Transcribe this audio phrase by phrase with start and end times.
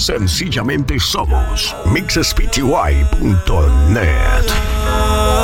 [0.00, 2.80] Sencillamente somos mixespty.net.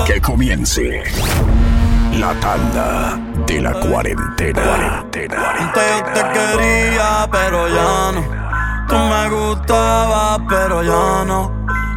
[0.07, 1.03] Que comience
[2.19, 4.63] la tanda de la cuarentena.
[4.63, 5.73] cuarentena.
[5.75, 8.25] Yo te quería, pero ya no.
[8.89, 11.53] Tú me gustabas, pero ya no.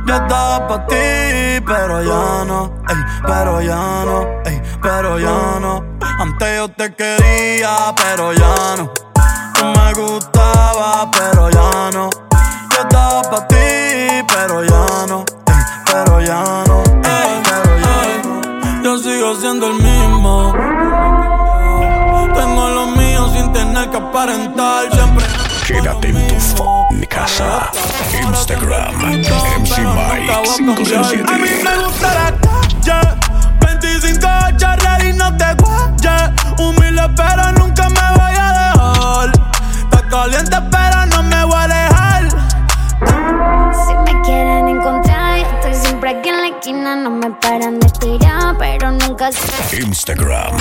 [0.05, 2.73] Yo estaba para ti, pero ya no.
[2.89, 4.27] Ey, pero ya no.
[4.43, 5.81] Ey, pero ya no.
[6.01, 8.91] Antes yo te quería, pero ya no.
[9.53, 12.28] Tú me gustabas, pero ya no.
[12.99, 13.55] Estaba para ti,
[14.27, 15.23] pero ya no.
[15.47, 16.83] Ey, pero ya no.
[16.83, 17.95] Ey, pero ya
[18.25, 18.83] no.
[18.83, 20.53] Yo sigo siendo el mismo.
[22.35, 24.91] Tengo lo mío sin tener que aparentar.
[24.91, 25.25] Siempre.
[25.65, 27.71] Quédate en tu phone casa.
[28.21, 29.29] Instagram, MC
[29.79, 31.23] Mike 507.
[31.25, 33.15] A mí me gusta la calle.
[33.61, 36.31] 25 charlas y no te guayes.
[36.59, 39.31] Humilde, pero nunca me voy a dejar.
[39.83, 41.98] Está caliente, pero no me voy a alejar.
[43.01, 46.95] Si me quieren encontrar, yo estoy siempre aquí en la esquina.
[46.95, 49.81] No me paran de tirar, pero nunca se.
[49.81, 50.53] Instagram,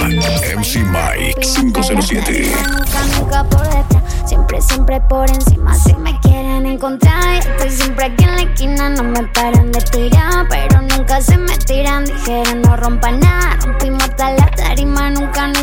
[0.57, 2.53] MC Mike 507.
[2.55, 4.03] Nunca, nunca por detrás.
[4.27, 5.75] Siempre, siempre por encima.
[5.75, 8.91] Si me quieren encontrar, yo estoy siempre aquí en la esquina.
[8.91, 12.05] No me paran de tirar, pero nunca se me tiran.
[12.05, 13.57] Dijeron no rompan nada.
[13.65, 15.11] Rompimos hasta la tarima.
[15.11, 15.58] Nunca, nunca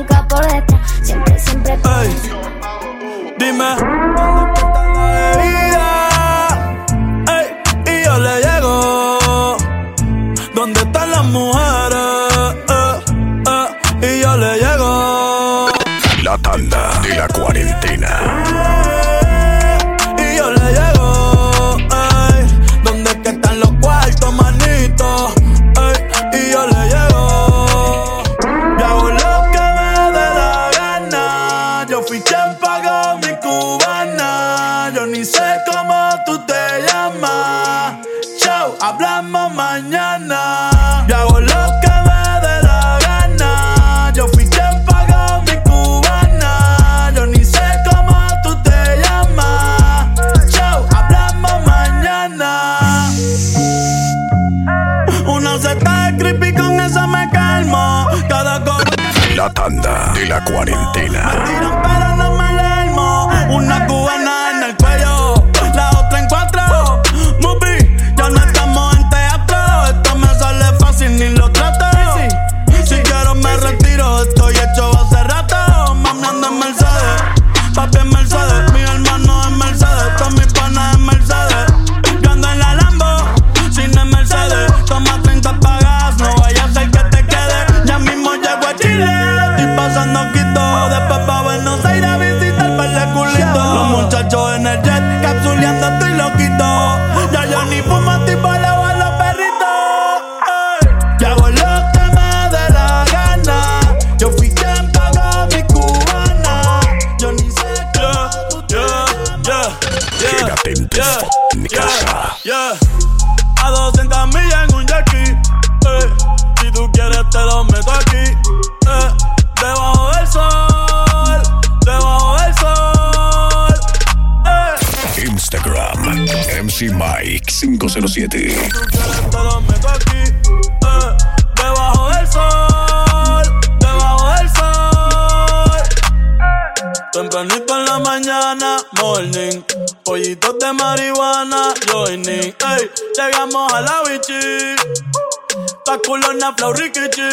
[146.15, 147.29] culona, flow, rikichi.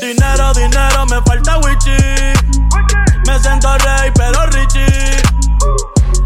[0.00, 1.96] Dinero, dinero, me falta wichi.
[3.26, 5.22] Me siento rey, pero richie.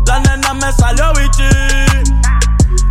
[0.06, 1.48] La nena me salió bichi.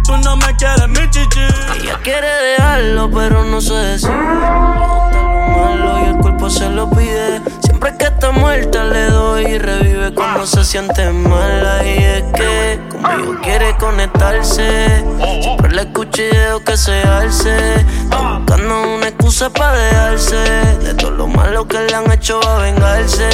[0.04, 1.48] Tú no me quieres, mi chichi.
[1.82, 4.10] Ella quiere dejarlo, pero no sé decir.
[4.12, 7.42] Malo y el cuerpo se lo pide.
[7.64, 11.84] Siempre que está muerta le doy y revive cuando se siente mala.
[11.84, 15.04] Y es que conmigo quiere conectarse.
[15.78, 17.86] Le escucho y que se alce.
[18.10, 20.36] Buscando una excusa para dejarse.
[20.84, 23.30] De todo lo malo que le han hecho va a vengarse.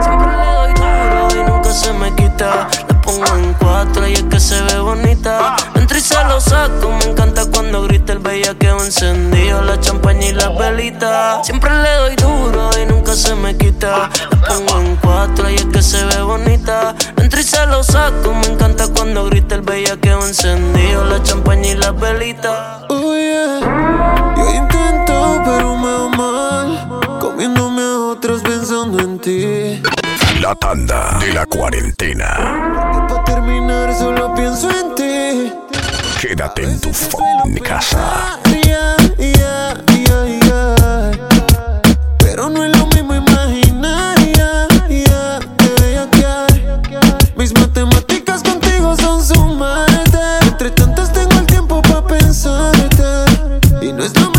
[0.00, 2.68] Siempre le doy duro y nunca se me quita.
[3.10, 5.56] Pongo en cuatro y es que se ve bonita.
[5.74, 10.32] Entro y se lo saco, me encanta cuando grita el bellaqueo encendido, la champaña y
[10.32, 11.44] las velitas.
[11.44, 14.10] Siempre le doy duro y nunca se me quita.
[14.30, 16.94] Le pongo en cuatro y es que se ve bonita.
[17.16, 21.74] Entro y se lo saco, me encanta cuando grita el bellaqueo encendido, la champaña y
[21.74, 22.84] las velitas.
[22.90, 29.82] Oh yeah, yo intento pero me va mal Comiéndome a otras pensando en ti
[30.40, 32.34] La tanda de la cuarentena.
[32.94, 35.52] Y pa' terminar solo pienso en ti.
[36.18, 38.38] Quédate en tu fucking casa.
[38.64, 41.10] Yeah, yeah, yeah.
[42.18, 44.16] Pero no es lo mismo imaginar.
[47.36, 50.18] Mis matemáticas contigo son sumarte.
[50.46, 53.04] Entre tantas tengo el tiempo para pensarte.
[53.82, 54.29] Y no es lo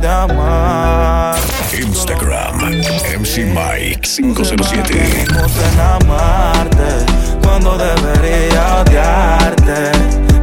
[0.00, 1.36] de amar.
[1.72, 2.58] Instagram,
[3.18, 4.92] MC Mike 507.
[4.92, 7.06] Pensemos en amarte
[7.42, 9.92] cuando debería odiarte.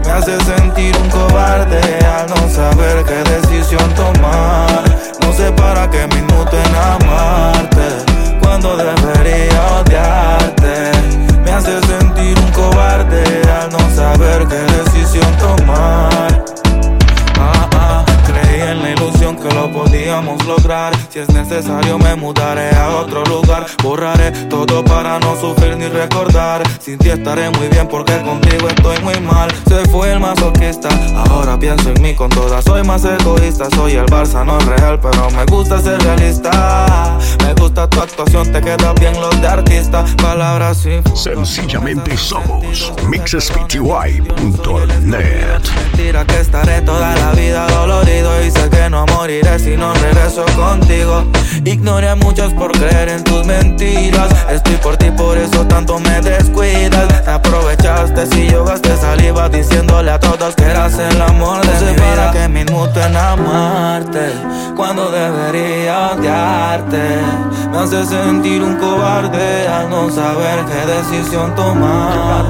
[0.06, 4.84] Me hace sentir un cobarde al no saber qué decisión tomar.
[5.22, 6.58] No sé para qué me inmuto
[19.44, 20.94] que podíamos lograr.
[21.10, 23.66] Si es necesario, me mudaré a otro lugar.
[23.82, 26.64] Borraré todo para no sufrir ni recordar.
[26.80, 29.50] Sin ti estaré muy bien porque contigo estoy muy mal.
[29.68, 30.90] Se fue el masoquista,
[31.28, 32.64] ahora pienso en mí con todas.
[32.64, 37.18] Soy más egoísta, soy el Barça, no real, pero me gusta ser realista.
[37.44, 40.06] Me gusta tu actuación, te queda bien los de artista.
[40.22, 43.84] Palabras sin Sencillamente somos mixespty.net.
[45.76, 50.46] Mentira que estaré toda la vida dolorido y sé que no moriré si no regreso
[50.56, 51.24] contigo.
[51.64, 54.30] Ignoré a muchos por creer en tus mentiras.
[54.52, 57.24] Estoy por ti, por eso tanto me descuidas.
[57.24, 61.94] Te aprovechaste si yo gasté saliva diciéndole a todos que eras el amor de mi
[61.94, 62.16] vida.
[62.16, 64.34] para que me inmuto en amarte
[64.76, 67.22] cuando debería odiarte.
[67.72, 72.46] Me hace sentir un cobarde al no saber qué decisión tomar.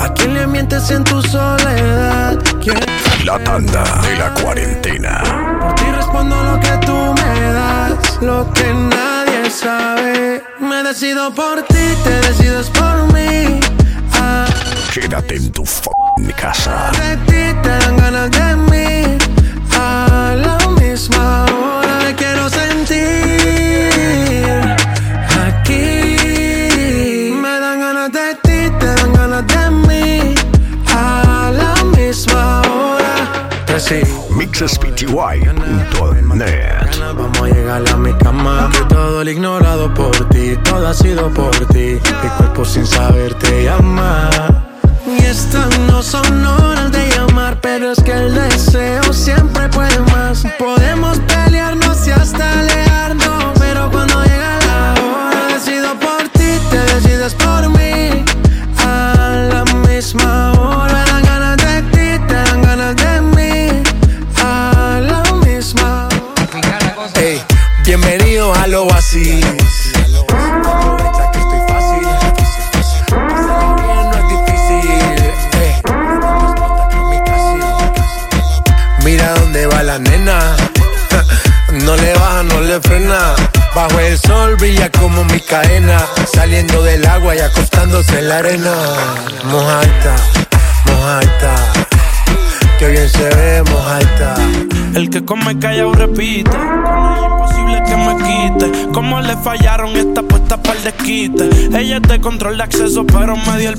[0.00, 2.38] ¿A quién le mientes en tu soledad?
[3.24, 5.22] La tanda de la cuarentena.
[5.60, 10.42] Por ti respondo lo que tú me das, lo que nadie sabe.
[10.60, 13.60] Me decido por ti, te decides por mí.
[14.14, 14.46] Ah,
[14.94, 16.90] Quédate en tu fucking casa.
[16.92, 19.18] de ti te dan ganas de mí.
[19.78, 20.57] A la
[34.60, 35.14] mixespty.net.
[37.14, 38.68] Vamos a llegar a mi cama.
[38.72, 42.00] Que todo el ignorado por ti, todo ha sido por ti.
[42.22, 44.28] Mi cuerpo sin saber te llama.
[45.06, 48.34] Y estas no son horas de llamar, pero es que el
[85.48, 86.06] cadena.
[86.32, 88.74] Saliendo del agua y acostándose en la arena.
[89.44, 90.16] Mojaita,
[90.86, 91.54] mojaita.
[92.78, 94.34] Que bien se ve, mojaita.
[94.94, 96.50] El que come callado repite.
[96.56, 98.88] Imposible que me quite.
[98.92, 101.48] Como le fallaron esta puesta para el desquite.
[101.76, 103.76] Ella es de control de acceso, pero me dio el.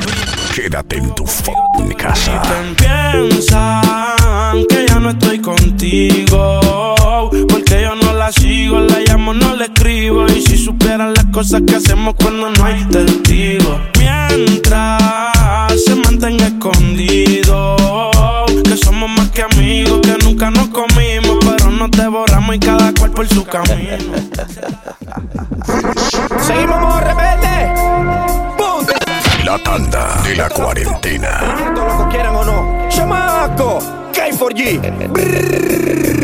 [0.56, 2.42] Quédate en tu fucking casa.
[2.78, 6.60] Piensan que ya no estoy contigo.
[7.48, 10.28] Porque yo no la sigo, la llamo, no le escribo.
[10.28, 13.80] Y si supieran las cosas que hacemos cuando no hay testigos.
[13.98, 15.02] Mientras
[15.84, 17.76] se mantenga escondido.
[18.64, 21.40] Que somos más que amigos, que nunca nos comimos.
[21.44, 23.68] Pero nos devoramos y cada cual por su camino.
[26.46, 27.74] Seguimos, modo rebelde.
[28.58, 28.86] ¡Pum!
[29.44, 31.42] La tanda de la cuarentena.
[31.68, 32.88] Esto lo que quieran o no.
[32.90, 33.80] Chamaco,
[34.14, 35.36] K4G.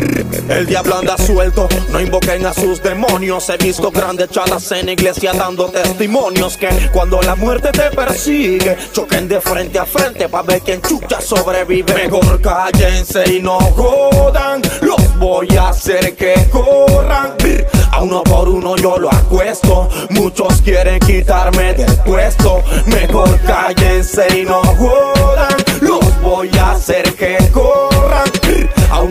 [0.48, 3.48] El diablo anda suelto, no invoquen a sus demonios.
[3.48, 9.28] He visto grandes chalas en iglesia dando testimonios que cuando la muerte te persigue, choquen
[9.28, 11.94] de frente a frente para ver quién chucha sobrevive.
[11.94, 17.34] Mejor cállense y no jodan, los voy a hacer que corran.
[17.38, 17.66] Brr.
[18.02, 19.88] uno por uno yo lo acuesto.
[20.10, 22.62] Muchos quieren quitarme del puesto.
[22.86, 25.56] Mejor cállense y no jodan.
[25.80, 27.95] Los voy a hacer que corran.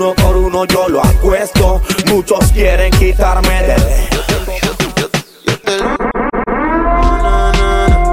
[0.05, 1.81] Uno por uno yo lo acuesto.
[2.05, 3.81] Muchos quieren quitarme del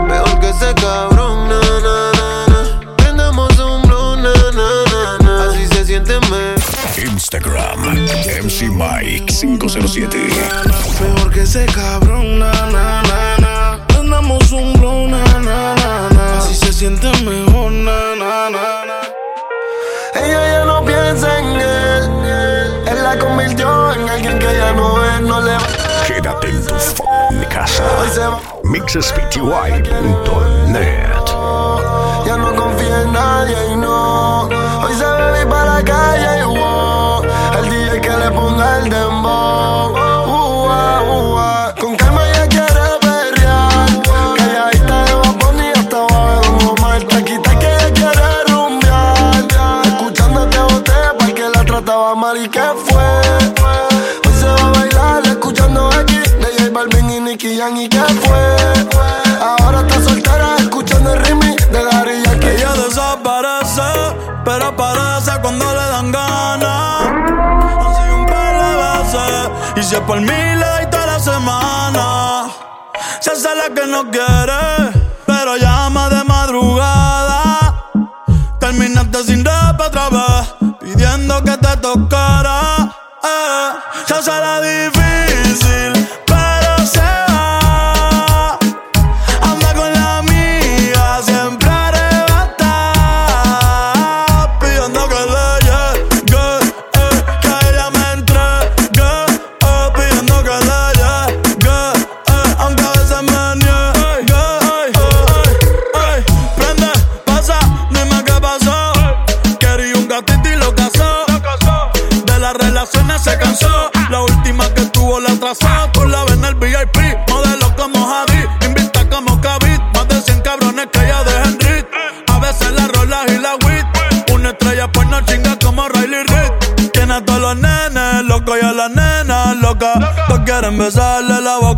[0.08, 2.96] Mejor que ese cabrón, na, na, na, na.
[2.96, 5.50] Prendamos un blon, na, na, na, na.
[5.50, 6.54] Así se siente me.
[7.12, 7.82] Instagram,
[8.42, 10.16] MC Mike 507.
[10.98, 12.31] Mejor que ese cabrón,
[26.44, 27.84] en tu f***ing casa.
[28.64, 31.26] Mixespty.net
[32.26, 34.48] Ya no confía en nadie y no.
[34.82, 37.22] Hoy se bebe para la calle y wow.
[37.58, 40.11] El DJ que le ponga el dembow.
[70.44, 72.50] Le doy toda la semana.
[73.20, 74.92] Se hace la que no quiere,
[75.26, 77.88] pero llama de madrugada.
[78.58, 82.60] Terminaste sin rap otra vez, pidiendo que te tocara.
[83.22, 83.70] Eh,
[84.06, 85.01] se hace la difícil,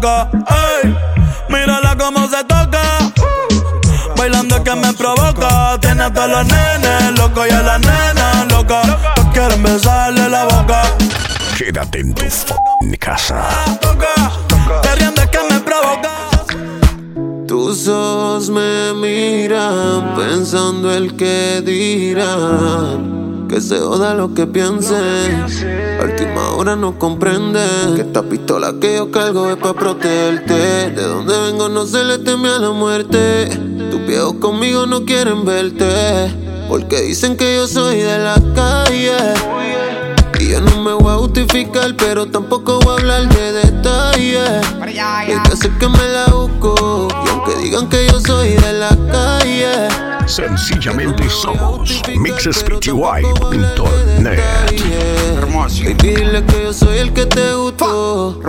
[0.05, 0.29] la.
[0.83, 0.97] Ey,
[1.49, 2.83] mírala cómo se toca.
[4.17, 5.79] Bailando que me provoca.
[5.81, 8.87] Tiene a todos los nenes locos y a las nenas locas.
[9.15, 10.83] Todos quieren besarle la boca.
[11.57, 13.43] Quédate en tu f***ing casa.
[13.81, 14.15] Toca,
[14.83, 16.13] te que me provoca.
[17.47, 23.14] Tus ojos me miran pensando el que dirán.
[23.55, 25.47] Que se joda lo que piensen.
[26.01, 30.91] A última hora no comprenden que esta pistola que yo cargo es para protegerte.
[30.91, 33.47] De donde vengo no se le teme a la muerte.
[33.93, 36.35] Tus viejos conmigo no quieren verte.
[36.69, 39.19] Porque dicen que yo soy de la calle.
[40.41, 44.51] Y yo no me voy a justificar, pero tampoco voy a hablar de detalles.
[44.83, 47.07] Hay que hacer que me la busco.
[47.25, 54.41] Y aunque digan que yo soy de la calle, Sencillamente somos mixespty.net.
[55.55, 58.41] Baby, dile que yo soy el que te gustó.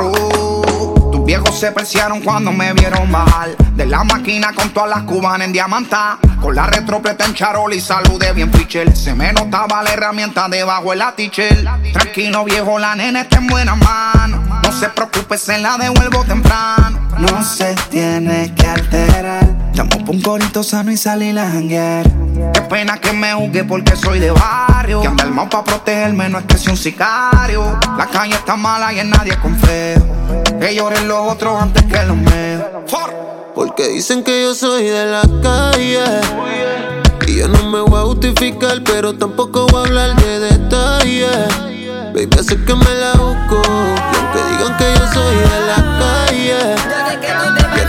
[1.12, 5.48] Tus viejos se preciaron cuando me vieron bajar De la máquina con todas las cubanas
[5.48, 6.18] en diamanta.
[6.42, 10.92] Con la retropleta en charol y saludé bien fichel Se me notaba la herramienta debajo
[10.92, 11.68] de la tichel.
[11.94, 17.00] Tranquilo viejo, la nena está en buenas manos No se preocupe, se la devuelvo temprano
[17.18, 22.06] No se tiene que alterar Llamo pa' un corito sano y salir a janguear
[22.54, 26.40] Qué pena que me juzgue porque soy de barrio Que anda armado pa' protegerme, no
[26.40, 30.16] es que sea un sicario La calle está mala y en nadie confío
[30.60, 32.64] que lloren los otros antes que los míos.
[33.54, 36.04] Porque dicen que yo soy de la calle.
[37.28, 41.30] Y yo no me voy a justificar, pero tampoco voy a hablar de detalles.
[42.14, 44.15] Baby, hace que me la busco.
[44.58, 46.60] Digan que yo soy de la calle,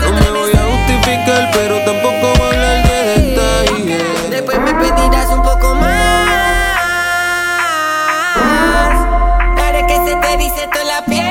[0.01, 4.29] yo no me voy a justificar, pero tampoco voy a hablar de detalles.
[4.29, 6.27] Después me pedirás un poco más.
[9.55, 11.25] Para que se te dice toda la piel.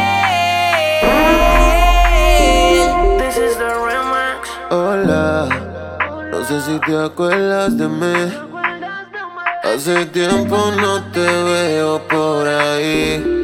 [4.71, 5.49] Hola,
[6.31, 8.33] no sé si te acuerdas de mí.
[9.65, 13.36] Hace tiempo no te veo por ahí.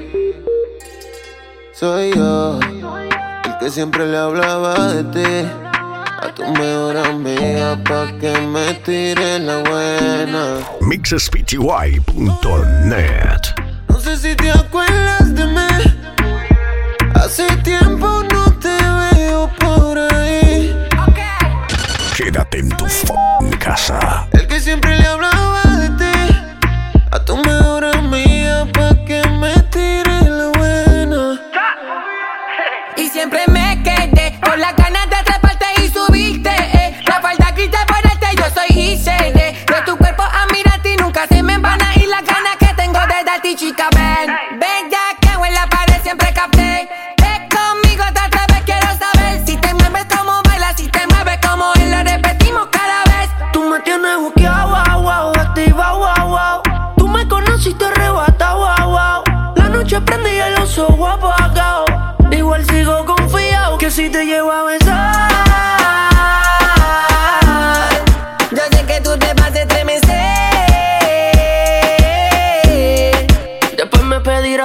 [1.82, 5.48] Soy yo, el que siempre le hablaba de ti.
[6.22, 10.60] A tu mejor amiga pa' que me tire la buena.
[10.80, 11.58] Mixespty.net
[13.88, 15.66] No sé si te acuerdas de mí.
[17.16, 18.76] Hace tiempo no te
[19.16, 20.72] veo por ahí.
[21.08, 21.48] Okay.
[22.16, 23.12] Quédate en tu f
[23.58, 24.28] casa.
[24.30, 25.71] El que siempre le hablaba.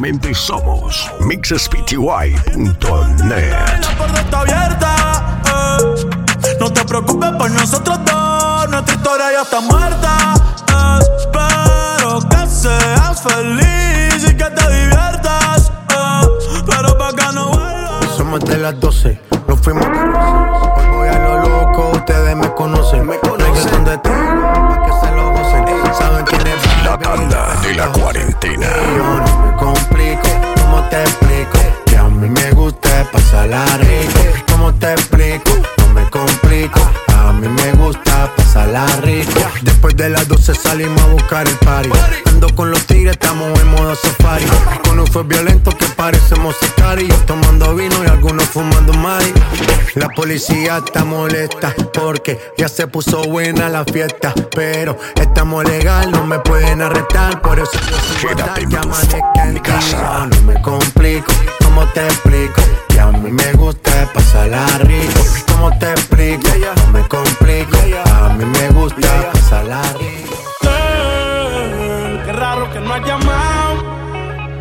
[0.00, 3.52] Sencillamente somos mixespty.net.
[3.82, 5.42] La puerta está abierta.
[5.44, 6.08] Eh.
[6.58, 10.32] No te preocupes por nosotros dos, nuestra historia ya está muerta
[13.28, 15.70] feliz y que te diviertas.
[15.90, 18.06] Eh, pero pa' que no vuelvas.
[18.16, 23.06] Somos de las 12, nos fuimos de Hoy voy a lo loco, ustedes me conocen.
[23.06, 25.66] Me conocen de ti, pa' que se lo gocen.
[25.94, 28.66] Saben quién es La tanda de la cuarentena.
[33.50, 34.20] Pasarla rico.
[34.52, 35.50] ¿Cómo te explico?
[35.78, 36.80] No me complico.
[37.08, 39.40] A mí me gusta pasarla rico.
[39.62, 41.90] Después de las 12 salimos a buscar el party
[42.60, 44.44] con los tigres, estamos en modo safari.
[44.84, 46.56] Con un fue violento que parecemos
[46.98, 49.32] y Tomando vino y algunos fumando mai.
[49.94, 54.34] La policía está molesta porque ya se puso buena la fiesta.
[54.54, 57.40] Pero estamos legal, no me pueden arrestar.
[57.40, 57.72] Por eso
[58.20, 60.26] yo Quédate en mi casa.
[60.26, 61.32] No me complico,
[61.70, 62.62] ¿cómo te explico?
[62.88, 65.20] Que a mí me gusta pasarla rico.
[65.52, 66.48] ¿Cómo te explico?
[66.76, 70.20] No me complico, a mí me gusta pasarla rico
[72.72, 73.74] que no ha llamado.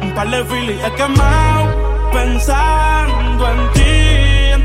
[0.01, 1.89] Un par de filis he quemado.
[2.11, 3.88] Pensando en ti,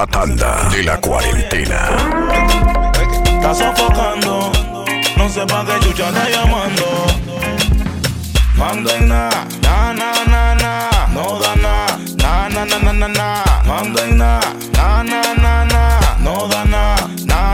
[0.00, 1.90] La tanda de la cuarentena.
[3.26, 4.50] Está sofocando.
[5.18, 6.86] No sé pa' qué chucha está llamando.
[8.56, 9.28] Manda na,
[9.60, 11.06] na, na, na, na.
[11.12, 13.44] No da na, na, na, na, na, na, na.
[13.66, 14.40] Manda na,
[14.72, 16.96] na, na, na, na no da na,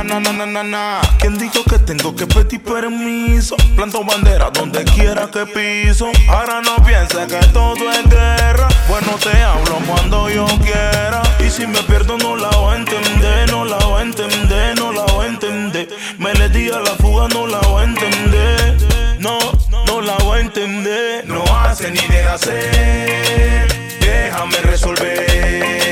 [0.07, 1.01] na, na, na, na, na.
[1.19, 3.57] ¿Quién dijo que tengo que pedir permiso?
[3.75, 6.11] Planto bandera donde quiera que piso.
[6.29, 8.69] Ahora no pienses que todo es guerra.
[8.89, 11.23] Bueno, te hablo cuando yo quiera.
[11.45, 14.93] Y si me pierdo, no la voy a entender, no la voy a entender, no
[14.93, 15.89] la voy a entender.
[16.19, 18.77] Me le di a la fuga, no la voy a entender.
[19.19, 19.39] No,
[19.87, 21.27] no la voy a entender.
[21.27, 23.69] No hace ni de hacer.
[24.01, 25.86] Déjame resolver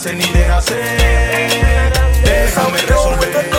[0.00, 0.98] no hace ni deja hacer.
[2.24, 3.50] Déjame resolver.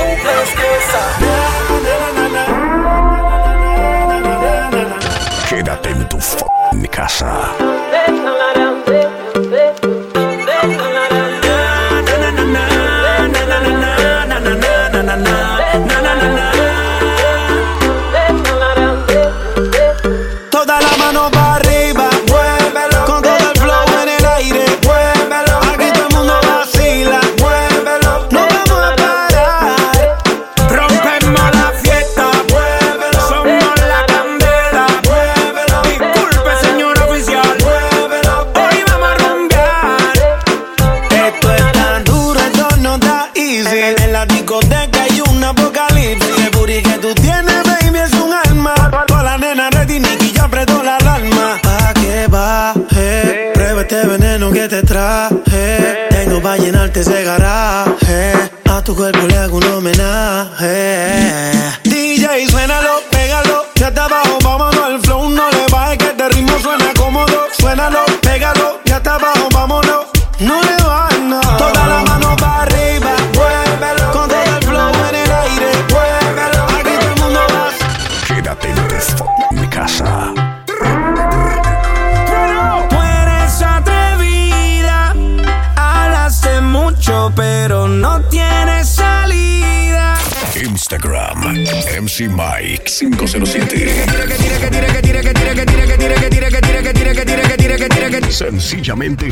[5.50, 6.18] Quédate en tu
[6.90, 7.56] casa.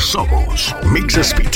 [0.09, 1.49] Somos mixspty.net.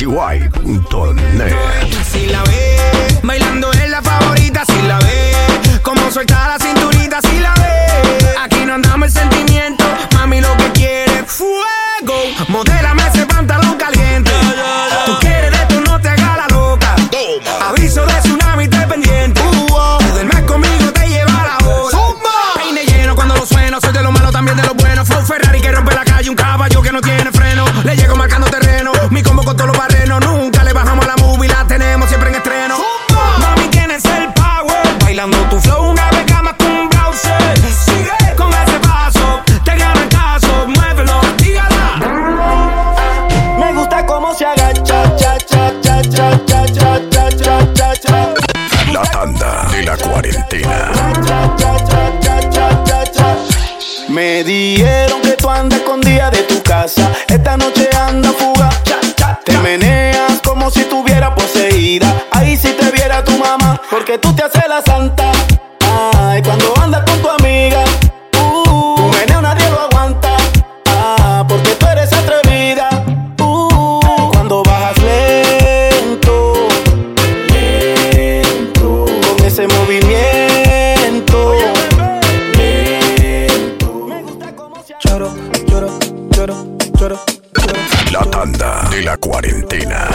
[89.24, 90.13] cuarentena.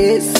[0.00, 0.39] kiss.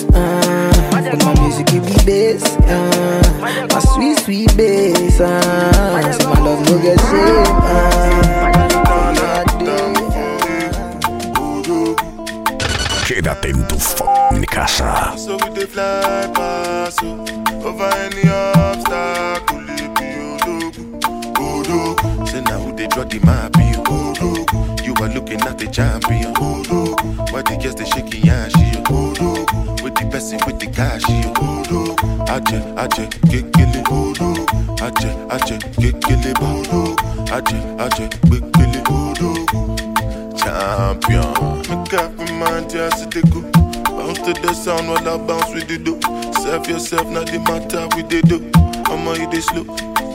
[42.41, 43.05] my auntie has.
[43.05, 46.03] Bounce to the sound while I bounce with the dope.
[46.41, 48.57] Serve yourself, not the matter with the dope.
[48.89, 49.47] I'ma this.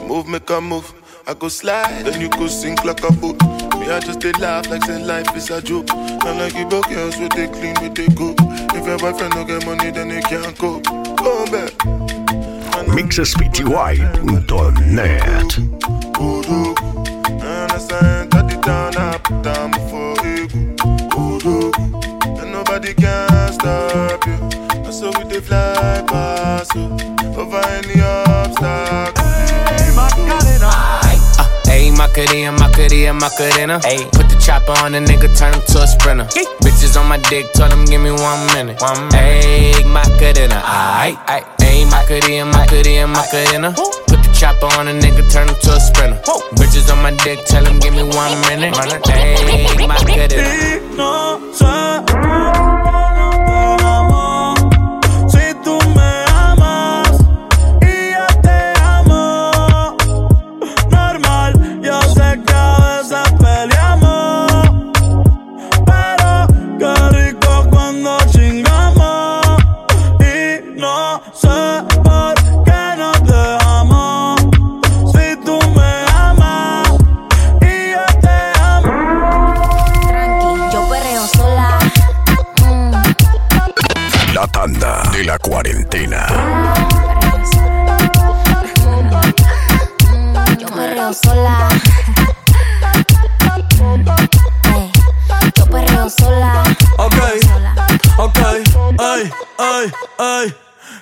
[0.08, 0.92] Move, make a move.
[1.28, 3.40] I go slide, then you go sink like a boat.
[3.78, 5.88] Me, I just they laugh like say life is a joke.
[5.90, 8.34] And like you broke they clean, they go.
[8.74, 10.58] If your boyfriend don't get money, then they can't.
[10.58, 11.72] Go Come back.
[12.86, 15.58] Mixespty.net
[16.18, 16.74] Udo,
[17.28, 19.72] and I sent that the down up, down.
[21.18, 21.95] Udo
[22.76, 24.34] nobody can stop you.
[24.84, 26.84] And so we dey fly past you
[27.40, 29.24] over any obstacle.
[29.64, 30.68] Hey, Macarena.
[30.68, 33.80] Uh, Macarena, Macarena, Macarena.
[33.82, 34.04] Hey.
[34.12, 36.28] Put the chopper on a nigga, turn him to a sprinter.
[36.36, 36.44] Yeah.
[36.60, 38.80] Bitches on my dick, tell him give me one minute.
[38.82, 39.44] One minute.
[39.44, 40.60] Hey, Macarena.
[40.60, 41.60] Aight, aight.
[41.60, 43.74] Hey, Macarena, Macarena, Macarena.
[43.78, 44.05] Ooh.
[44.38, 46.20] Chopper on a nigga, turn him to a sprinter.
[46.26, 46.40] Whoa.
[46.56, 48.76] Bitches on my dick, tell him give me one minute.
[49.06, 50.96] Hey, my good.
[50.96, 52.75] No.
[85.16, 86.26] De la cuarentena.
[90.58, 91.68] Yo perreo sola.
[94.74, 94.92] Ey,
[95.56, 96.62] Yo perreo sola.
[96.98, 97.14] Ok,
[98.18, 98.38] ok,
[98.98, 100.54] ay, ay, ay.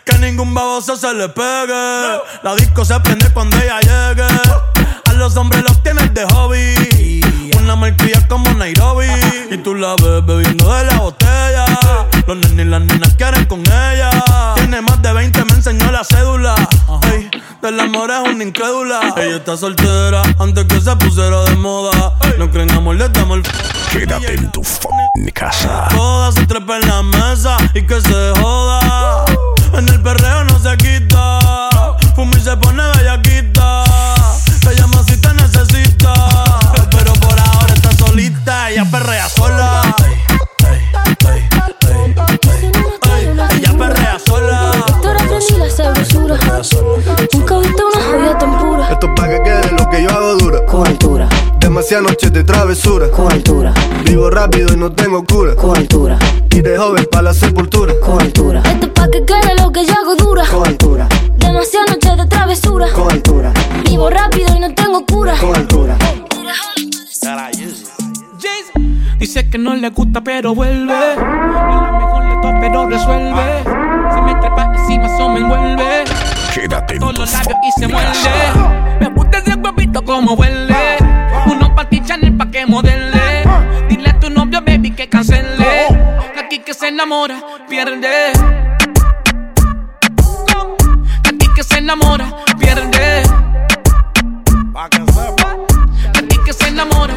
[0.05, 2.21] Que ningún baboso se le pegue.
[2.45, 4.27] La disco se prende cuando ella llegue.
[5.07, 7.21] A los hombres los tienes de hobby.
[7.59, 9.09] Una malcria como Nairobi.
[9.51, 11.65] Y tú la ves bebiendo de la botella.
[12.27, 14.11] Los nenes y las nenas quieren con ella.
[14.55, 16.55] Tiene más de 20, me enseñó la cédula.
[17.13, 19.13] Ey, del amor es una incrédula.
[19.17, 22.15] Ella está soltera antes que se pusiera de moda.
[22.39, 23.43] No creen amor, le damos el.
[23.93, 25.89] Quédate en tu f***ing casa.
[25.91, 29.25] Toda se trepa en la mesa y que se joda.
[29.75, 31.39] En el perreo no se quita.
[32.17, 33.54] Fumi se pone bellaquita.
[45.77, 48.91] Nunca viste una joya tan pura.
[48.93, 50.65] Esto es pa' que quede lo que yo hago dura.
[50.67, 53.11] Con altura, Demasiadas noches de travesura.
[53.11, 55.57] con altura, Vivo rápido y no tengo cura.
[55.57, 56.17] con altura,
[56.51, 57.93] Y de joven pa' la sepultura.
[58.01, 58.63] con altura.
[58.65, 60.45] Esto es pa' que quede lo que yo hago dura.
[60.47, 61.09] Con altura,
[61.39, 62.87] Demasiadas noches de travesura.
[62.93, 63.53] con altura,
[63.85, 65.37] Vivo rápido y no tengo cura.
[65.41, 65.97] con altura.
[69.19, 70.87] Dice que no le gusta pero vuelve.
[70.87, 73.64] No es la mejor de todas pero resuelve.
[75.35, 76.05] Me envuelve.
[76.55, 78.15] Quédate en Todos los labios y se muerde.
[79.01, 80.99] Me gusta ese huevito como huele.
[81.47, 83.45] Uno pa' ti Chanel pa' que modele.
[83.89, 85.89] Dile a tu novio, baby, que cancele.
[86.39, 87.37] Aquí que se enamora,
[87.69, 88.33] pierde.
[91.29, 92.27] Aquí que se enamora,
[92.59, 93.23] pierde.
[96.13, 97.15] Que aquí que se enamora.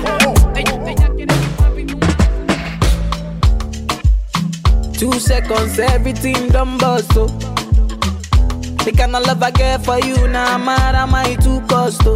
[4.98, 7.57] Two seconds, everything done bust, oh.
[8.88, 12.16] The kind of love I get for you, now mad am I too cost, oh.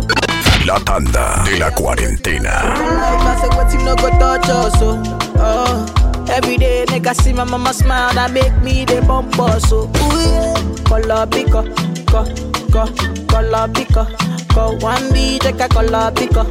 [0.66, 2.48] La tanda de la cuarentena.
[2.48, 5.04] I said, what you no go touch us, oh.
[5.36, 6.26] oh.
[6.30, 9.84] Every day, nigga see my mama smile, that make me the bump us, oh.
[9.84, 10.84] Ooh, yeah.
[10.86, 11.64] Color pico,
[12.06, 12.24] co,
[12.72, 12.88] co,
[13.28, 14.08] color pico,
[14.54, 14.78] co.
[14.78, 16.46] One a color pico,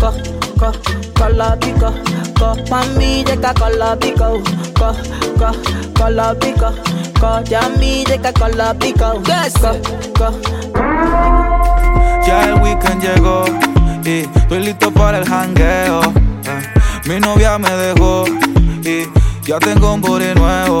[0.00, 0.10] co,
[0.58, 0.72] co,
[1.14, 1.92] color pico,
[2.38, 2.52] co.
[2.70, 4.40] One B, check a color pico,
[4.78, 4.92] co,
[5.38, 5.52] co,
[5.98, 6.72] color pico,
[7.20, 7.40] co.
[7.50, 9.72] Yummy, check a color pico, yes, co,
[10.18, 10.32] co.
[12.26, 13.44] Ya el weekend llegó
[14.04, 16.00] y estoy listo para el jangueo.
[16.02, 16.62] Eh,
[17.08, 18.24] Mi novia me dejó
[18.82, 19.06] y
[19.46, 20.80] ya tengo un booty nuevo.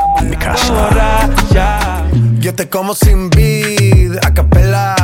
[0.21, 0.73] f***ing casa.
[0.73, 2.03] borracha.
[2.39, 4.95] Yo te como sin vid, a capela.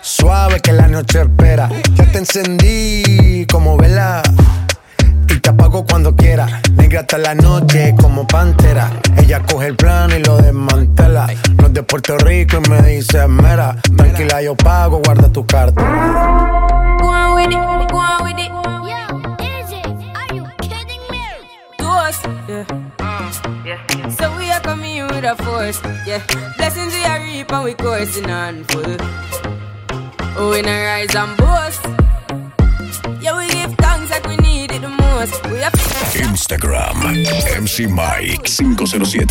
[0.00, 1.68] Suave que la noche espera.
[1.94, 4.22] Ya te encendí como vela.
[5.28, 6.60] Y te apago cuando quiera.
[6.74, 8.90] Negra hasta la noche como pantera.
[9.18, 11.26] Ella coge el plano y lo desmantela.
[11.58, 13.76] No es de Puerto Rico y me dice mera.
[13.96, 15.82] Tranquila, yo pago, guarda tu carta.
[17.00, 17.28] Go
[23.36, 23.68] on with it, go on with it.
[23.68, 23.96] to us.
[23.96, 24.08] Yeah.
[24.08, 25.80] So we are coming in with a force.
[26.06, 26.24] Yeah.
[26.56, 28.96] Blessings we are reap and we coursing on full.
[30.36, 31.84] Oh, we not rise and boast.
[33.20, 35.44] Yeah, we give thanks like we need it the most.
[35.46, 37.04] We have Instagram,
[37.56, 39.26] MC Mike 507.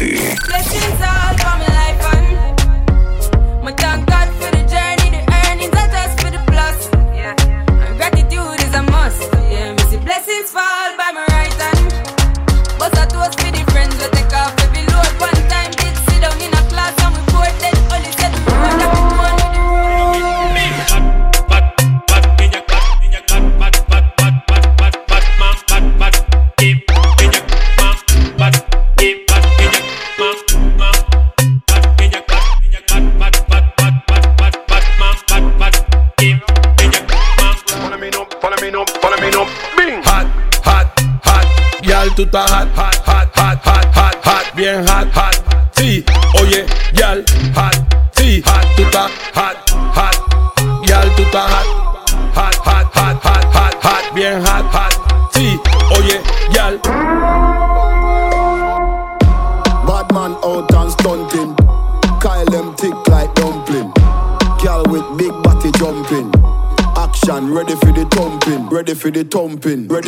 [0.48, 5.88] blessings all for my life and my thank God for the journey, the earnings are
[5.88, 6.90] just for the plus.
[7.16, 7.36] Yeah.
[7.40, 9.32] And gratitude is a must.
[9.50, 11.07] Yeah, me see blessings fall by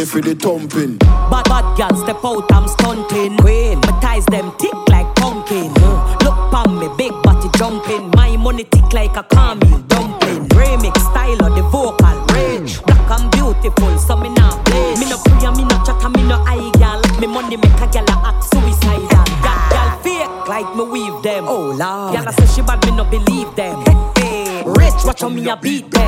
[0.09, 0.97] for the thumping.
[1.29, 3.37] Bad bad girl step out, I'm stunting.
[3.37, 5.69] Queen, my ties them tick like pumpkin.
[5.69, 6.23] Mm.
[6.25, 8.09] Look pon me, big body jumping.
[8.17, 10.49] My money tick like a caramel dumpling.
[10.57, 12.81] Remix style of the vocal range.
[12.83, 14.99] Black and beautiful, so me not blaze.
[14.99, 16.99] Me no pray, me no chat, me no eye girl.
[17.21, 19.25] Me money make a girl act suicidal.
[19.45, 21.45] That girl fake like me weave them.
[21.47, 23.85] Oh lord, girl I say she bad, me no believe them.
[23.85, 24.63] Hey, hey.
[24.65, 25.98] Rich, watch how me a beat them.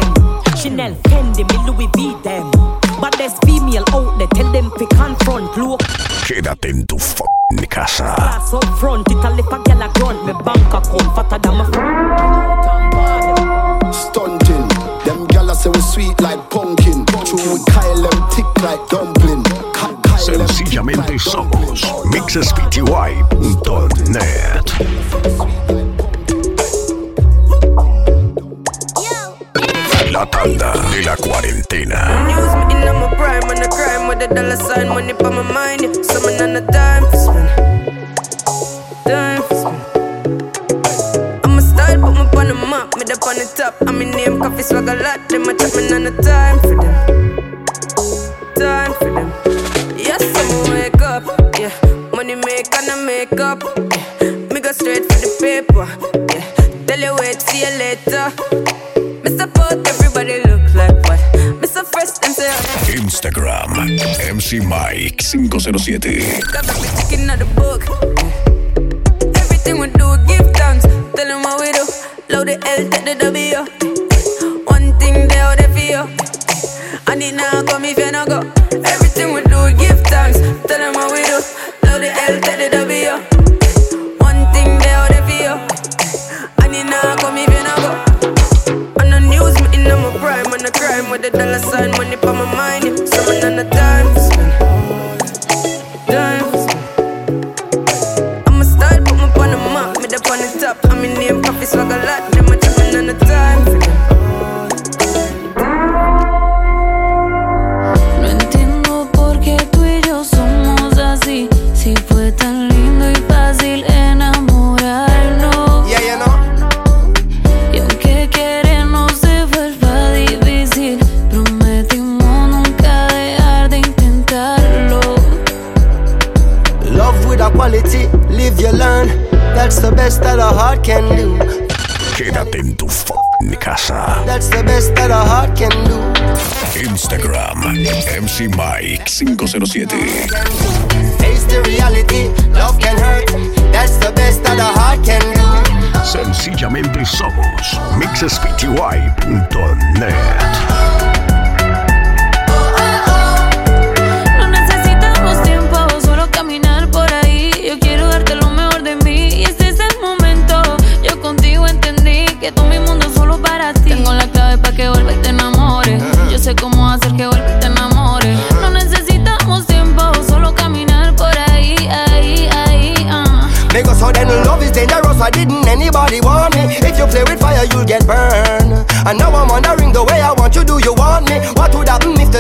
[6.72, 8.16] Quédate en tu f***ing casa.
[8.16, 10.26] class up front, it a lip a gal a grunt.
[10.26, 11.66] Me bank account fatter than my
[13.92, 14.68] Stunting.
[15.06, 17.06] Them gyal say we sweet like pumpkin.
[17.06, 19.44] True, we Kyle them thick like dumpling.
[19.44, 24.72] Ki- Kyle them thick Sencillamente like somos mixespty.net.
[37.12, 37.50] for spend.
[39.06, 39.82] Time for spend.
[41.46, 43.76] I'm a style, put me on the map, me up on the top.
[43.88, 45.30] I'm in name, coffee swag a lot.
[45.30, 46.96] Them a chat me on the time for them.
[48.56, 49.32] Time for them.
[49.98, 51.24] Yes, I'm wake up.
[51.58, 51.72] Yeah,
[52.14, 53.81] money make and I make up.
[64.60, 66.42] Mike 507.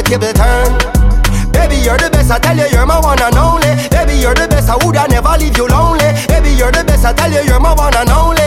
[0.02, 0.72] If table turn?
[1.52, 2.32] Baby, you're the best.
[2.32, 3.72] I tell you, you're my one and only.
[3.89, 4.70] Baby, you're the best.
[4.70, 6.10] I would I never leave you lonely.
[6.28, 7.06] Baby, you're the best.
[7.06, 8.41] I tell you, you're my one and only.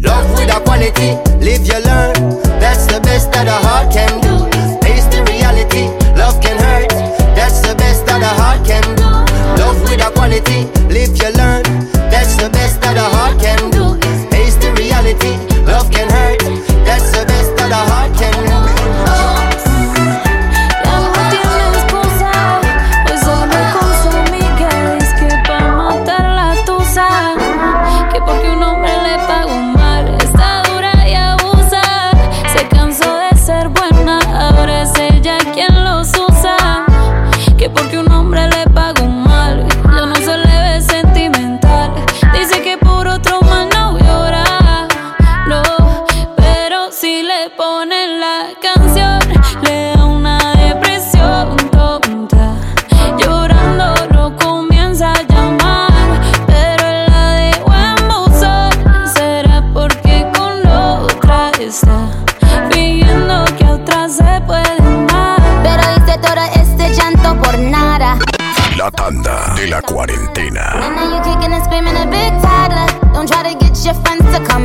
[0.00, 2.16] Love with a quality, live you learn.
[2.60, 4.48] That's the best that a heart can do.
[4.84, 6.90] Face the reality, love can hurt.
[7.34, 9.08] That's the best that a heart can do.
[9.60, 10.68] Love with a quality,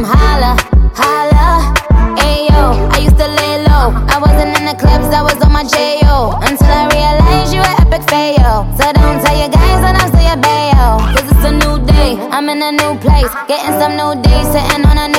[0.09, 0.51] holla,
[0.95, 1.73] holla.
[2.25, 3.93] Ayo, I used to lay low.
[4.09, 6.39] I wasn't in the clubs, I was on my J.O.
[6.41, 8.65] Until I realized you were epic fail.
[8.77, 10.97] So don't tell your guys when I say a bayo.
[11.13, 13.31] Cause it's a new day, I'm in a new place.
[13.47, 15.18] Getting some new days, sitting on a new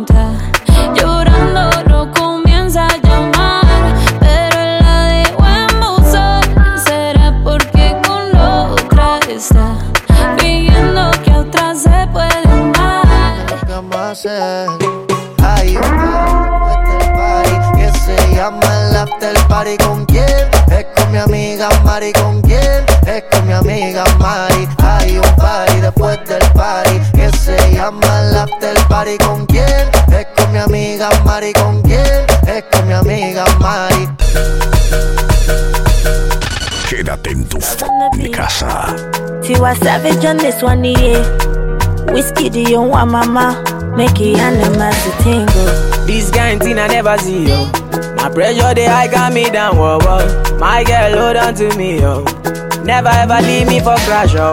[22.01, 22.13] Mari.
[22.13, 22.83] ¿Con quién?
[23.05, 24.67] Es con mi amiga Mari.
[24.83, 29.17] Hay un party después del party que se llama el after party.
[29.19, 29.87] ¿Con quién?
[30.11, 31.53] Es con mi amiga Mari.
[31.53, 32.25] ¿Con quién?
[32.47, 34.09] Es con mi amiga Mari.
[36.89, 37.59] Quédate en tu
[38.31, 38.95] casa.
[39.43, 41.70] Tiwa Savage on this one, yeah.
[42.13, 43.63] Whiskey, do you want mama?
[43.95, 46.05] Make it animals to tingle.
[46.05, 47.65] This kind thing I never see, yo.
[48.15, 50.57] My pressure, they high got me down, whoa, whoa.
[50.59, 52.23] My girl, hold on to me, yo.
[52.83, 54.51] Never ever leave me for crash, yo.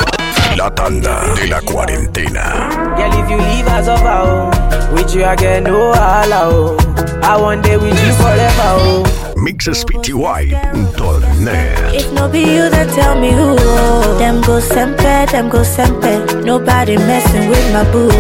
[0.57, 2.97] La tanda de la cuarentena.
[2.97, 4.51] Girl, if you leave us over, oh,
[4.99, 6.77] with you I get no holla, oh.
[7.23, 9.05] I one day with you forever, oh.
[9.37, 13.55] MixSPTY.net If no be you, then tell me who.
[13.59, 14.19] Oh.
[14.19, 16.19] Them go sempe, them go sempe.
[16.45, 18.11] Nobody messing with my boo.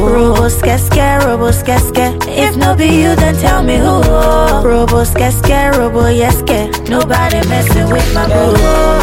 [0.00, 2.16] Robo skeske, robo skeske.
[2.28, 4.00] If no be you, then tell me who.
[4.04, 4.62] Oh.
[4.64, 6.70] Robo skeske, robo yeske.
[6.88, 8.52] Nobody messing with my boo.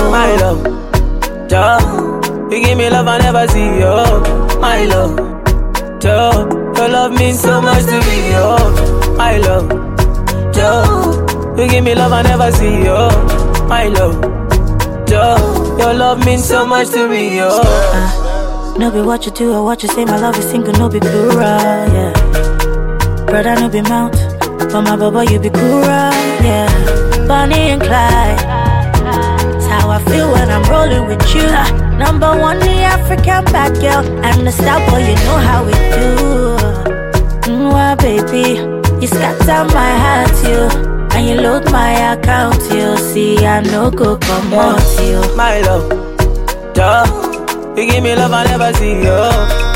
[0.09, 0.63] My love,
[1.49, 1.79] duh.
[2.49, 4.05] You give me love I never see, yo.
[4.61, 5.17] My love,
[5.99, 6.45] duh.
[6.77, 8.57] Your love means so much to me, yo.
[9.15, 9.69] My love,
[10.53, 11.55] duh.
[11.57, 13.09] You give me love I never see, yo.
[13.67, 14.19] My love,
[15.05, 15.37] duh.
[15.79, 17.49] Your love means so much to me, yo.
[18.77, 20.99] No be what you do or what you say, my love is single, no be
[20.99, 22.11] plural, yeah.
[23.25, 24.13] Brother, no be mount,
[24.59, 26.67] but my baba, you be cool, yeah.
[27.25, 28.39] Bonnie and Clyde,
[29.69, 31.47] how I feel when I'm rolling with you.
[31.97, 36.54] Number one, the African bad girl, I'm the star boy, you know how we do.
[37.75, 38.55] Why, baby,
[39.01, 40.61] you scatter my heart, you.
[41.11, 45.19] And you load my account, you see, I no go come out, you.
[45.35, 45.89] My love,
[46.73, 47.03] duh.
[47.75, 49.29] You give me love I never see, yo.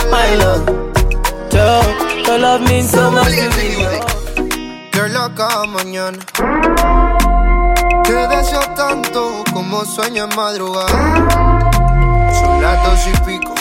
[0.09, 0.65] My love,
[1.49, 1.83] duh.
[2.25, 3.91] Your love means so much to me, yo.
[4.93, 6.19] Qué loca mañana.
[8.05, 10.87] Te deseo tanto como sueño en madrugada.
[12.31, 13.58] Son las dos y pico.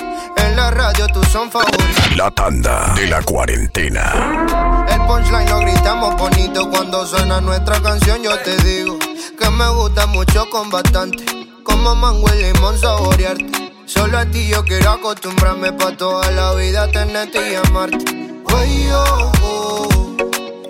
[0.68, 2.14] La radio tú son favoritos.
[2.14, 4.84] La tanda de la cuarentena.
[4.86, 8.22] El punchline lo gritamos bonito cuando suena nuestra canción.
[8.22, 11.24] Yo te digo que me gusta mucho con bastante.
[11.62, 13.72] Como mango y limón saborearte.
[13.86, 18.42] Solo a ti yo quiero acostumbrarme pa' toda la vida tenerte y amarte.
[18.54, 20.16] Oye, oh, oh,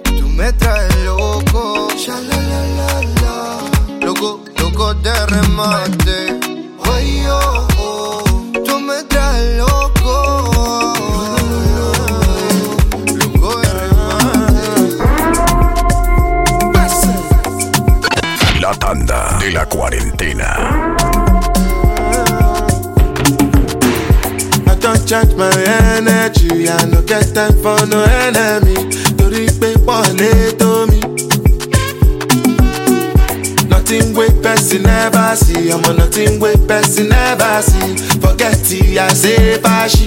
[0.05, 1.89] tú me traes loco.
[1.97, 4.07] Sha, la, la, la, la.
[4.07, 6.58] Loco, loco de remate.
[18.81, 20.57] Tanda de la cuarentena.
[24.66, 25.51] I don't charge my
[25.97, 26.68] energy.
[26.68, 28.89] I no get time for no enemy.
[29.16, 31.01] Torí pé wọlé tó mi.
[33.68, 35.70] Nothing wey person never see.
[35.70, 37.97] I'm nothing wey person never see.
[38.20, 40.07] Forget it, I say fashi.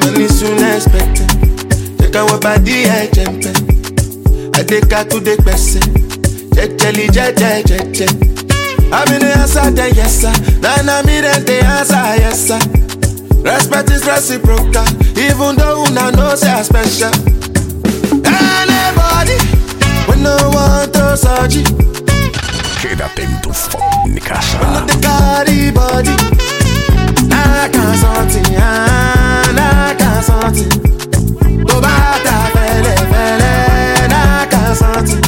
[0.00, 1.30] Money soon expected.
[2.16, 3.42] Out what body I jump.
[4.54, 5.82] Adeka to the person.
[6.54, 8.06] Jejeli jeje jeje.
[8.92, 10.32] I'm in the answer then yes sir.
[10.60, 12.58] Now na me then the answer yes sir.
[13.42, 14.86] Respect is reciprocal,
[15.18, 17.12] even though una know say I special.
[18.24, 19.36] Anybody,
[20.08, 21.68] when no one to search it,
[22.80, 24.58] Quédate en tu f***ing casa.
[24.58, 26.14] when the carry body.
[27.32, 31.64] I can't something, I can't something.
[31.64, 33.52] Go back to fele fele,
[34.10, 35.23] I can't something.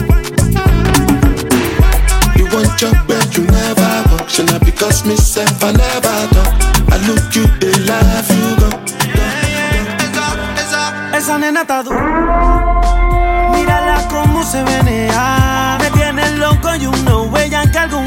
[5.07, 6.53] Because myself I never talk.
[6.91, 8.71] I look you, they laugh you go.
[11.17, 13.51] Esa nena está dura.
[13.53, 15.79] Mírala cómo se venea.
[15.81, 18.07] Me tiene loco y uno huella que algún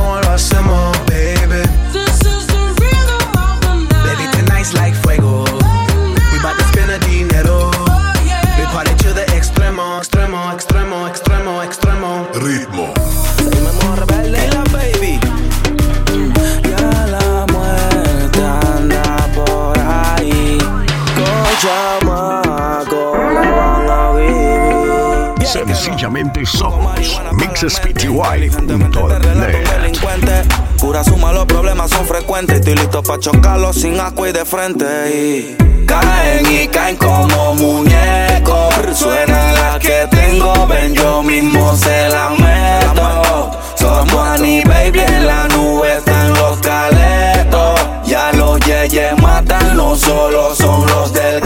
[29.63, 30.41] delincuente.
[30.79, 32.59] Cura suma, los problemas son frecuentes.
[32.59, 34.85] Estoy listo para chocarlos sin asco y de frente.
[35.13, 38.73] Y caen y caen como muñecos.
[38.95, 43.51] Suena la que tengo, ven, yo mismo se la meto.
[43.75, 47.79] Somos Annie, baby, en la nube están los caletos.
[48.05, 51.43] Ya los yeyes matan, no solo son los del.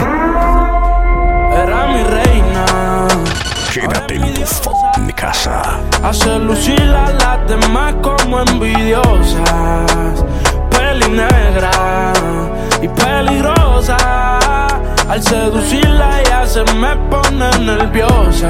[1.52, 3.06] Era mi reina.
[3.72, 5.85] Quédate en tu fucking casa.
[6.02, 10.24] Hace lucir a las demás como envidiosas.
[10.70, 12.12] Peli negra
[12.80, 13.96] y peligrosa.
[15.08, 18.48] Al seducirla ella se me pone nerviosa.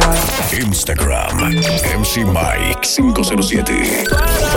[0.58, 4.04] Instagram, MC Mike 507.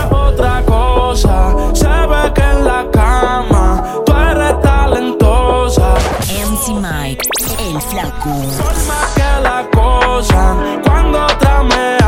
[0.10, 5.94] Otra cosa, se ve que en la cama tú eres talentosa.
[6.30, 7.30] MC Mike,
[7.60, 8.30] el flaco.
[8.58, 11.99] Forma que la cosa, cuando otra me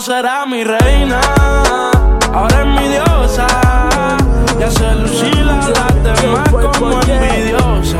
[0.00, 1.20] celosa, era mi reina,
[2.32, 3.46] ahora es mi diosa,
[4.58, 6.48] y hace lucir a las demás
[6.78, 7.98] como envidiosa.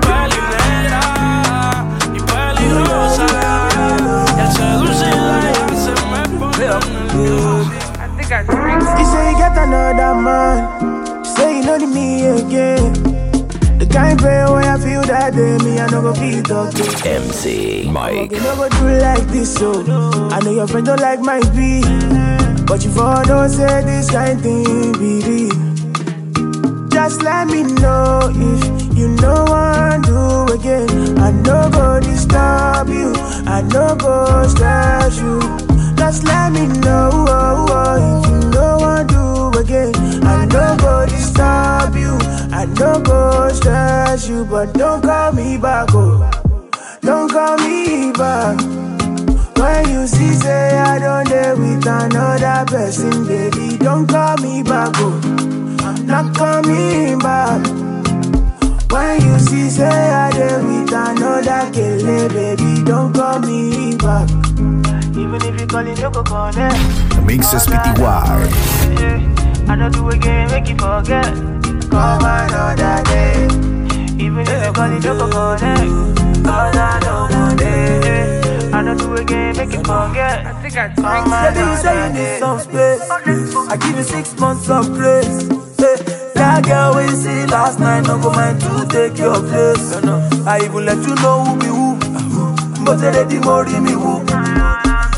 [0.00, 0.36] Peli
[2.14, 3.26] y peligrosa,
[4.36, 6.66] y al seducirla ella se me pone.
[8.98, 10.56] You say you got another man.
[11.22, 12.92] You say you know me again.
[13.78, 14.63] The kind pain when
[15.24, 17.08] I that day, me I no go feel talk to.
[17.08, 18.30] MC Mike.
[18.30, 19.72] You no go do like this, so
[20.30, 21.86] I know your friend don't like my beat,
[22.66, 25.48] but you for don't say this kind thing be.
[26.90, 31.18] Just let me know if you know what do again.
[31.18, 33.14] I no go disturb you,
[33.48, 35.40] I no go stress you.
[35.96, 39.23] Just let me know oh, oh, if you know what do
[39.56, 39.94] again.
[40.24, 42.16] I no go disturb you,
[42.52, 46.30] I no go stress you, but don't call me back, oh.
[47.00, 48.58] Don't call me back.
[49.56, 54.92] When you see say I don't dare with another person, baby, don't call me back,
[54.96, 55.20] oh.
[55.80, 57.64] I'm not coming back.
[58.90, 63.96] When you see say I don't dare with another kele, eh, baby, don't call me
[63.96, 64.28] back.
[65.16, 66.76] Even if you call it, you go connect.
[67.26, 69.33] Mixespty.
[69.68, 71.24] I don't do again, make you forget.
[71.90, 73.44] Come another day.
[74.22, 75.80] Even if you call it, you go connect.
[76.44, 78.70] Cause I know one day.
[78.72, 80.46] I don't do again, make you forget.
[80.46, 83.10] I think I Come Baby, you say you need some space.
[83.10, 85.48] I give you six months of grace.
[85.78, 85.96] Hey,
[86.34, 89.94] that girl we see last night, no go mind to take your place.
[90.46, 92.84] I even let you know who be who.
[92.84, 94.24] But they him worry me who.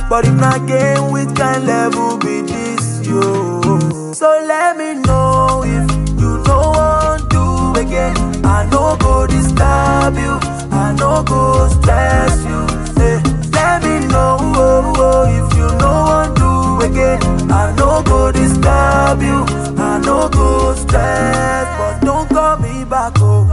[0.08, 3.55] But if not game, which kind level be this, yo?
[3.96, 5.90] So let me know if
[6.20, 8.14] you know want to again.
[8.44, 10.36] I no go disturb you,
[10.70, 12.60] I no go stress you.
[13.00, 13.22] Hey,
[13.52, 17.50] let me know oh, oh, if you know want to again.
[17.50, 19.44] I no go disturb you,
[19.82, 23.48] I no go stress, but don't call me back, oh,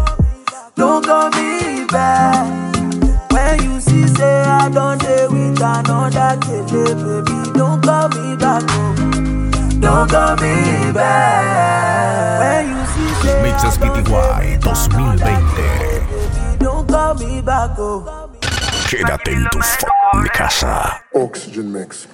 [0.76, 2.46] don't call me back.
[3.32, 8.64] When you see say I don't dare with another kele, baby, don't call me back,
[8.68, 8.90] oh.
[9.84, 12.40] Don't call me back.
[12.40, 13.90] When you see say I Mixespty
[14.62, 16.58] 2020.
[16.58, 18.30] don't call me back, oh.
[18.88, 21.02] Quédate en tu fucking casa.
[21.14, 22.08] Oxygen mix.